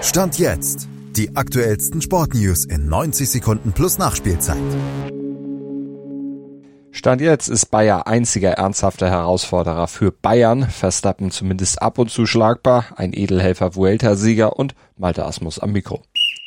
Stand 0.00 0.38
jetzt. 0.38 0.88
Die 1.16 1.34
aktuellsten 1.34 2.00
Sportnews 2.00 2.64
in 2.64 2.88
90 2.88 3.28
Sekunden 3.28 3.72
plus 3.72 3.98
Nachspielzeit. 3.98 4.56
Stand 6.92 7.20
jetzt 7.20 7.48
ist 7.48 7.66
Bayer 7.66 8.06
einziger 8.06 8.52
ernsthafter 8.52 9.10
Herausforderer 9.10 9.88
für 9.88 10.12
Bayern. 10.12 10.68
Verstappen 10.68 11.32
zumindest 11.32 11.82
ab 11.82 11.98
und 11.98 12.10
zu 12.10 12.26
schlagbar, 12.26 12.86
ein 12.96 13.12
Edelhelfer 13.12 13.74
Vuelta-Sieger 13.74 14.56
und 14.56 14.74
Malte 14.96 15.24
Asmus 15.26 15.58
am 15.58 15.72
Mikro. 15.72 16.02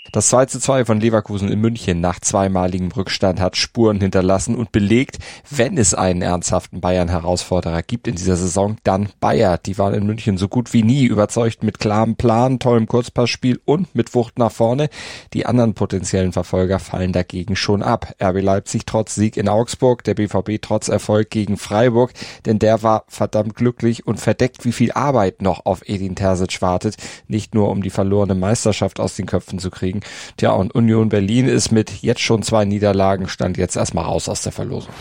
Das 0.09 0.29
2 0.29 0.47
zu 0.47 0.59
2 0.59 0.86
von 0.86 0.99
Leverkusen 0.99 1.49
in 1.49 1.61
München 1.61 2.01
nach 2.01 2.20
zweimaligem 2.20 2.91
Rückstand 2.91 3.39
hat 3.39 3.55
Spuren 3.55 4.01
hinterlassen 4.01 4.55
und 4.55 4.71
belegt, 4.71 5.20
wenn 5.50 5.77
es 5.77 5.93
einen 5.93 6.23
ernsthaften 6.23 6.81
Bayern-Herausforderer 6.81 7.83
gibt 7.83 8.07
in 8.07 8.15
dieser 8.15 8.36
Saison, 8.36 8.77
dann 8.83 9.09
Bayer. 9.19 9.59
Die 9.59 9.77
waren 9.77 9.93
in 9.93 10.07
München 10.07 10.37
so 10.37 10.47
gut 10.47 10.73
wie 10.73 10.82
nie 10.82 11.05
überzeugt 11.05 11.64
mit 11.64 11.77
klarem 11.77 12.15
Plan, 12.15 12.57
tollem 12.57 12.87
Kurzpassspiel 12.87 13.61
und 13.64 13.93
mit 13.93 14.15
Wucht 14.15 14.39
nach 14.39 14.51
vorne. 14.51 14.89
Die 15.33 15.46
anderen 15.46 15.75
potenziellen 15.75 16.33
Verfolger 16.33 16.79
fallen 16.79 17.13
dagegen 17.13 17.55
schon 17.55 17.83
ab. 17.83 18.15
RB 18.21 18.41
Leipzig 18.41 18.88
trotz 18.88 19.13
Sieg 19.13 19.38
in 19.38 19.47
Augsburg, 19.47 20.04
der 20.04 20.15
BVB 20.15 20.60
trotz 20.61 20.88
Erfolg 20.88 21.29
gegen 21.29 21.57
Freiburg, 21.57 22.11
denn 22.47 22.57
der 22.57 22.82
war 22.82 23.05
verdammt 23.07 23.55
glücklich 23.55 24.07
und 24.07 24.19
verdeckt, 24.19 24.65
wie 24.65 24.71
viel 24.71 24.91
Arbeit 24.93 25.43
noch 25.43 25.68
auf 25.68 25.88
Edin 25.88 26.15
Terzic 26.15 26.61
wartet, 26.63 26.97
nicht 27.27 27.54
nur 27.54 27.69
um 27.69 27.83
die 27.83 27.91
verlorene 27.91 28.36
Meisterschaft 28.36 28.99
aus 28.99 29.15
den 29.15 29.27
Köpfen 29.27 29.60
zu 29.60 29.69
kriegen, 29.69 29.90
Tja, 30.37 30.51
und 30.51 30.73
Union 30.73 31.09
Berlin 31.09 31.47
ist 31.47 31.71
mit 31.71 32.02
jetzt 32.02 32.22
schon 32.22 32.41
zwei 32.41 32.63
Niederlagen, 32.63 33.27
stand 33.27 33.58
jetzt 33.58 33.75
erstmal 33.75 34.05
raus 34.05 34.30
aus 34.30 34.41
der 34.44 34.53
Verlosung. 34.53 34.94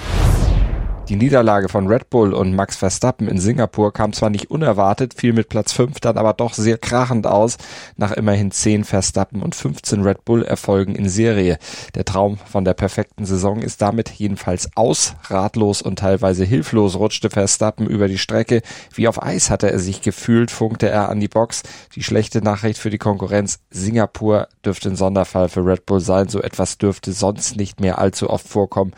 Die 1.10 1.16
Niederlage 1.16 1.69
von 1.69 1.88
Red 1.88 2.09
Bull 2.09 2.32
und 2.32 2.55
Max 2.55 2.77
Verstappen 2.77 3.27
in 3.27 3.41
Singapur 3.41 3.92
kam 3.92 4.12
zwar 4.12 4.30
nicht 4.30 4.48
unerwartet, 4.48 5.12
fiel 5.12 5.32
mit 5.32 5.48
Platz 5.48 5.73
5 5.73 5.98
dann 5.98 6.16
aber 6.16 6.34
doch 6.34 6.55
sehr 6.55 6.78
krachend 6.78 7.27
aus, 7.27 7.56
nach 7.96 8.12
immerhin 8.12 8.52
10 8.52 8.84
Verstappen 8.84 9.42
und 9.42 9.56
15 9.56 10.04
Red 10.04 10.24
Bull 10.24 10.45
Erfolgen 10.45 10.95
in 10.95 11.09
Serie. 11.09 11.59
Der 11.96 12.04
Traum 12.04 12.37
von 12.37 12.65
der 12.65 12.74
perfekten 12.74 13.26
Saison 13.26 13.60
ist 13.60 13.82
damit 13.82 14.09
jedenfalls 14.09 14.71
aus, 14.76 15.16
ratlos 15.24 15.82
und 15.82 15.99
teilweise 15.99 16.45
hilflos 16.45 16.95
rutschte 16.95 17.29
Verstappen 17.29 17.88
über 17.88 18.06
die 18.06 18.16
Strecke. 18.16 18.62
Wie 18.95 19.09
auf 19.09 19.21
Eis 19.21 19.51
hatte 19.51 19.68
er 19.68 19.80
sich 19.80 20.02
gefühlt, 20.02 20.52
funkte 20.52 20.88
er 20.88 21.09
an 21.09 21.18
die 21.18 21.27
Box. 21.27 21.65
Die 21.96 22.04
schlechte 22.04 22.40
Nachricht 22.40 22.79
für 22.79 22.90
die 22.90 22.99
Konkurrenz, 22.99 23.59
Singapur 23.71 24.46
dürfte 24.65 24.90
ein 24.90 24.96
Sonderfall 24.96 25.49
für 25.49 25.66
Red 25.66 25.87
Bull 25.87 25.99
sein, 25.99 26.29
so 26.29 26.40
etwas 26.40 26.79
dürfte 26.79 27.10
sonst 27.10 27.56
nicht 27.56 27.80
mehr 27.80 27.99
allzu 27.99 28.30
oft 28.30 28.46
vorkommen 28.46 28.93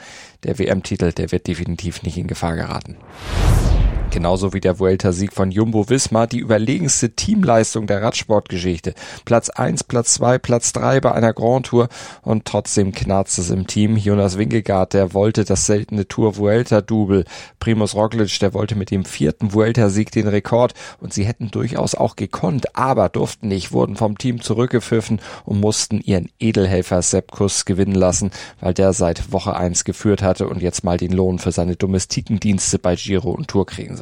der 0.45 0.59
WM-Titel, 0.59 1.13
der 1.13 1.33
wird 1.33 1.47
definitiv 1.47 2.03
nicht 2.03 2.17
in 2.19 2.27
Gefahr 2.27 2.57
geraten. 2.57 2.97
Genauso 4.13 4.53
wie 4.53 4.61
der 4.61 4.79
Vuelta-Sieg 4.79 5.33
von 5.33 5.51
Jumbo 5.51 5.89
Visma, 5.89 6.27
die 6.27 6.41
überlegenste 6.41 7.17
Teamleistung 7.17 7.87
der 7.87 8.03
Radsportgeschichte. 8.03 8.93
Platz 9.25 9.49
eins, 9.49 9.83
Platz 9.85 10.13
zwei, 10.13 10.37
Platz 10.37 10.75
drei 10.75 11.01
bei 11.01 11.13
einer 11.13 11.33
Grand 11.33 11.65
Tour 11.65 11.89
und 12.21 12.45
trotzdem 12.45 12.93
knarzt 12.93 13.39
es 13.39 13.49
im 13.49 13.67
Team. 13.67 13.97
Jonas 13.97 14.37
Wingegaard, 14.37 14.93
der 14.93 15.15
wollte 15.15 15.47
das 15.47 15.65
seltene 15.65 16.07
Tour 16.07 16.37
Vuelta-Double. 16.37 17.25
Primus 17.59 17.95
Roglic, 17.95 18.39
der 18.41 18.53
wollte 18.53 18.75
mit 18.75 18.91
dem 18.91 19.07
vierten 19.07 19.55
Vuelta-Sieg 19.55 20.13
den 20.13 20.29
Rekord 20.29 20.75
und 21.01 21.15
sie 21.15 21.25
hätten 21.25 21.51
durchaus 21.51 21.95
auch 21.95 22.15
gekonnt, 22.15 22.77
aber 22.77 23.09
durften 23.09 23.49
nicht, 23.49 23.73
wurden 23.73 23.97
vom 23.97 24.19
Team 24.19 24.43
zurückgepfiffen 24.43 25.23
und 25.47 25.59
mussten 25.59 26.03
ihren 26.03 26.29
Edelhelfer 26.39 27.01
Sepp 27.01 27.33
gewinnen 27.65 27.95
lassen, 27.95 28.31
weil 28.61 28.75
der 28.75 28.93
seit 28.93 29.33
Woche 29.33 29.57
eins 29.57 29.85
geführt 29.85 30.21
hatte 30.23 30.49
und 30.49 30.61
jetzt 30.61 30.85
mal 30.85 30.99
den 30.99 31.13
Lohn 31.13 31.39
für 31.39 31.51
seine 31.51 31.77
Domestikendienste 31.77 32.79
bei 32.79 32.95
Giro 32.95 33.31
und 33.31 33.49
Tour 33.49 33.65
kriegen 33.65 33.97
soll 33.97 34.02